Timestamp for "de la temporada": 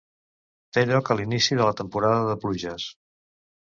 1.61-2.27